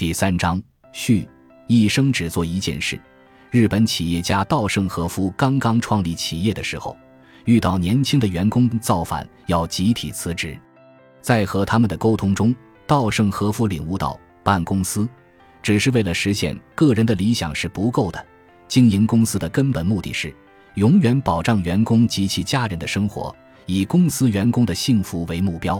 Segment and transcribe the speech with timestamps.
[0.00, 0.58] 第三章
[0.92, 1.28] 序，
[1.66, 2.98] 一生只做一件事。
[3.50, 6.96] 日本企业家稻盛和夫刚刚创立企业的时候，
[7.44, 10.58] 遇到年轻的员工造反，要集体辞职。
[11.20, 15.06] 在和他们的沟通中，稻盛和夫领悟到，办公司
[15.62, 18.26] 只是为了实现个人的理想是不够的。
[18.68, 20.34] 经营公司的根本目的是
[20.76, 23.36] 永远保障员工及其家人的生活，
[23.66, 25.78] 以公司员工的幸福为目标。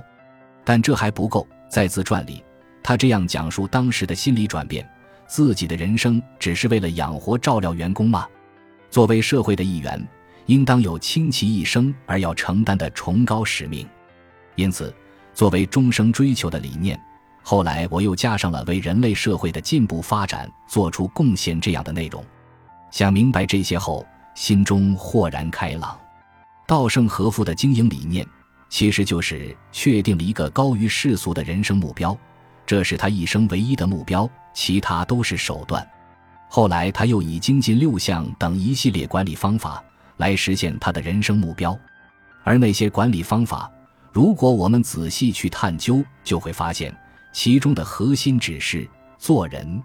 [0.62, 2.44] 但这还不够，在自传里，
[2.82, 4.88] 他这样讲述当时的心理转变。
[5.26, 8.26] 自己的人生只是为了养活、照料员工吗？
[8.90, 10.04] 作为社会的一员，
[10.46, 13.88] 应当有倾其一生而要承担的崇高使命。
[14.56, 14.92] 因此，
[15.32, 17.00] 作为终生追求的理念，
[17.44, 22.24] 后来我又加上了为人类社会的进步发展做出贡献这样的内容。
[22.90, 24.04] 想明白这些后，
[24.34, 25.96] 心中豁然开朗。
[26.66, 28.26] 稻盛和夫的经营理念，
[28.68, 32.18] 其实就是确定了一个高于世俗的人生目标。
[32.70, 35.84] 这是他一生唯一的目标，其他都是手段。
[36.48, 39.82] 后来，他又以精进六项等一系列管理方法
[40.18, 41.76] 来实现他的人生目标。
[42.44, 43.68] 而那些管理方法，
[44.12, 46.96] 如果我们仔细去探究，就会发现
[47.32, 49.82] 其中的核心只是做人。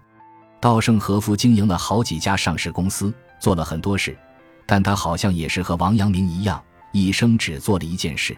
[0.60, 4.16] 稻盛和夫经营了好几家上市公司，做了很多事，
[4.64, 8.36] 但他好像也是和王阳明一样，一生只做了一件事。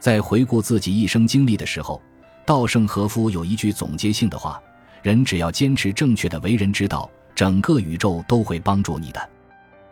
[0.00, 2.02] 在回顾自己一生经历的时候。
[2.46, 4.62] 稻盛和夫有一句总结性的话
[5.02, 9.30] ：“人只要坚持正确的为人之道，整个宇宙都会帮助你的。”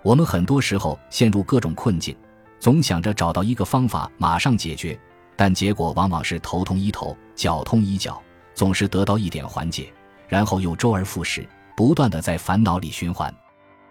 [0.03, 2.17] 我们很多时候陷入各种困境，
[2.61, 4.97] 总想着找到一个方法马上解决，
[5.35, 8.23] 但结果往往是头痛医头，脚痛医脚，
[8.55, 9.93] 总是得到一点缓解，
[10.29, 11.45] 然后又周而复始，
[11.77, 13.35] 不断的在烦恼里循环。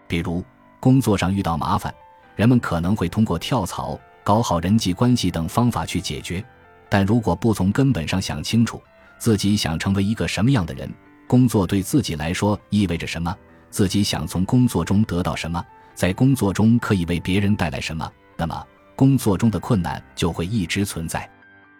[0.08, 0.42] 比如
[0.80, 1.94] 工作上遇到麻烦，
[2.34, 6.42] 人们可能会通过跳槽、搞好人际关系等方法去解决。
[6.94, 8.80] 但如果不从根本上想清楚，
[9.18, 10.88] 自己想成为一个什么样的人，
[11.26, 13.36] 工作对自己来说意味着什么，
[13.68, 15.60] 自己想从工作中得到什么，
[15.96, 21.28] 在工作中可以为别人带来什么，那么工作中的困难就会一直存在。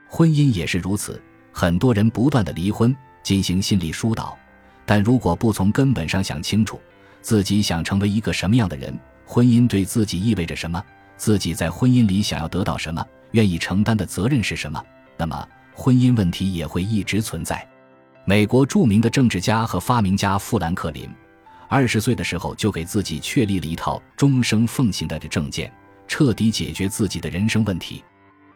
[0.09, 1.23] 婚姻也是如此，
[1.53, 2.93] 很多人不断的离婚
[3.23, 4.37] 进行心理疏导，
[4.85, 6.81] 但如果不从根本上想清楚，
[7.23, 8.93] 自己想成为一个什么样的人，
[9.25, 10.83] 婚姻对自己意味着什么，
[11.17, 14.85] 自己在婚姻里想要得到什么，愿意承担的责任是什么。
[15.17, 17.67] 那么，婚姻问题也会一直存在。
[18.25, 21.09] 美国著名的政治家和发明家富兰克林，
[21.69, 25.73] 二十岁的时候就给自己确立了一套终生奉行的政见，
[26.09, 28.03] 彻底解决自己的人生问题。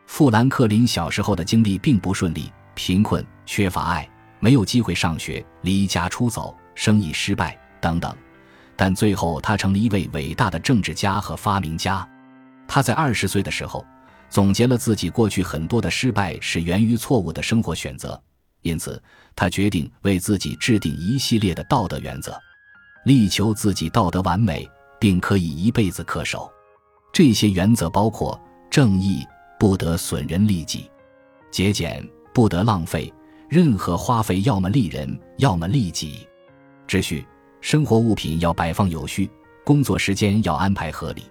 [0.07, 4.09] 富兰克林小时候的经历并不顺利，贫困、缺乏爱、
[4.41, 8.15] 没有机会上学、离家出走、生意失败等等。
[8.75, 12.09] 但最后，他成了一位伟大的政治家和发明家。
[12.67, 13.85] 他在二十岁的时候。
[14.31, 18.21] 总结了自己过去很多的失败是源于错误的生活选择，
[18.63, 19.03] 因此
[19.35, 22.39] 他决定为自己制定一系列的道德原则，
[23.05, 24.69] 力求自己道德完美，
[25.01, 26.51] 并可以一辈子恪守。
[27.13, 28.39] 这些原则包括：
[28.71, 29.27] 正义
[29.59, 30.91] 不得损人利己；
[31.51, 33.13] 节俭不得浪费，
[33.49, 36.27] 任何花费要么利人，要么利己；
[36.87, 37.27] 秩序
[37.63, 39.29] 生活物品要摆放有序，
[39.65, 41.23] 工作时间要安排合理；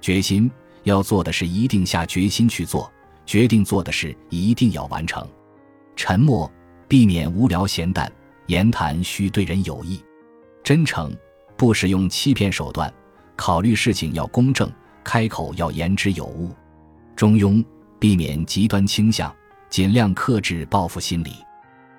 [0.00, 0.48] 决心。
[0.84, 2.90] 要做的事一定下决心去做，
[3.26, 5.26] 决定做的事一定要完成。
[5.96, 6.50] 沉默，
[6.86, 8.08] 避免无聊闲淡；
[8.46, 10.02] 言谈需对人有益。
[10.62, 11.14] 真诚，
[11.56, 12.88] 不使用欺骗手段；
[13.36, 14.70] 考虑事情要公正，
[15.02, 16.54] 开口要言之有物。
[17.16, 17.64] 中庸，
[17.98, 19.34] 避免极端倾向，
[19.68, 21.32] 尽量克制报复心理。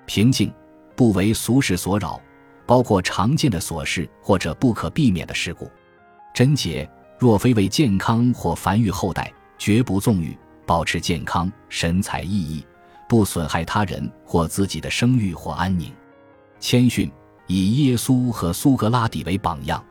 [0.06, 0.52] 平静，
[0.96, 2.20] 不为俗事所扰，
[2.66, 5.70] 包括常见的琐事或者不可避免的事故。
[6.32, 6.88] 贞洁。
[7.20, 12.64] 若非为健康或繁育后代，绝不纵欲，保持健康、神采奕奕，
[13.06, 15.92] 不损害他人或自己的声誉或安宁。
[16.60, 17.12] 谦逊，
[17.46, 19.84] 以耶稣和苏格拉底为榜样。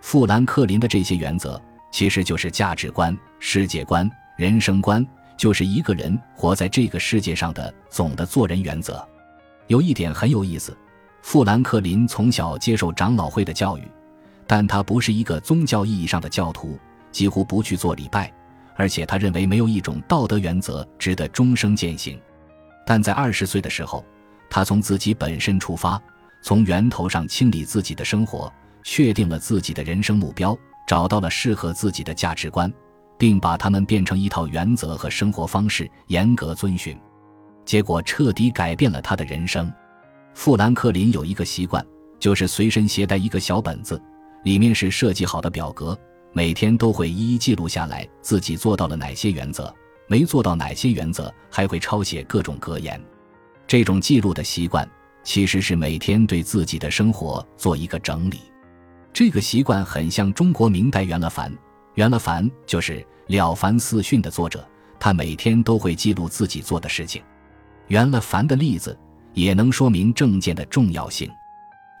[0.00, 9.06] 富兰克林的这些原则，其实就是价值观、世界观、人生观，就是一个人活在这个世界上的总的做人原则。
[9.68, 10.76] 有一点很有意思，
[11.22, 13.88] 富兰克林从小接受长老会的教育。
[14.46, 16.78] 但他不是一个宗教意义上的教徒，
[17.10, 18.32] 几乎不去做礼拜，
[18.76, 22.20] 而且他认为没有一种道德原则值得终生践行。
[22.86, 24.04] 但在二十岁的时候，
[24.50, 26.00] 他从自己本身出发，
[26.42, 28.52] 从源头上清理自己的生活，
[28.82, 30.56] 确定了自己的人生目标，
[30.86, 32.70] 找到了适合自己的价值观，
[33.18, 36.94] 并把它们变成一套原则和生活方式，严格遵循。
[37.64, 39.72] 结果彻底改变了他的人生。
[40.34, 41.82] 富兰克林有一个习惯，
[42.18, 43.98] 就是随身携带一个小本子。
[44.44, 45.98] 里面是设计好的表格，
[46.32, 49.74] 每天都会一一记录下来自己做到了哪些原则，
[50.06, 53.02] 没做到哪些原则，还会抄写各种格言。
[53.66, 54.88] 这种记录的习惯
[55.22, 58.40] 其实是每天对自己的生活做一个整理。
[59.12, 61.52] 这个习惯很像中国明代袁了凡。
[61.94, 62.98] 袁了凡就是
[63.28, 64.68] 《了凡四训》的作者，
[64.98, 67.22] 他每天都会记录自己做的事情。
[67.86, 68.98] 袁了凡的例子
[69.32, 71.30] 也能说明正见的重要性。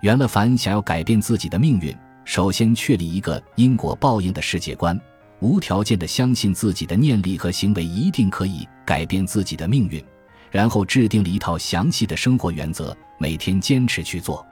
[0.02, 4.98] 袁了凡想要改变自己的命运，首先确立一个因果报应的世界观，
[5.40, 10.02] 无条件的相信自己的念力和行为一定可以改变自己的命运，
[10.50, 14.44] 然后制定了一套详细的生活原则，每天坚持去做。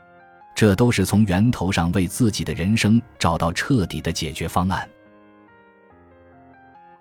[0.54, 4.88] 这都是从源头上为自己的人生找到彻底的解决方案。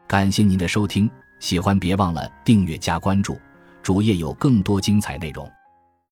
[0.08, 1.10] 感谢您的收听，
[1.40, 3.38] 喜欢别忘了订阅加关注，
[3.84, 5.52] 主页有更多精彩内容。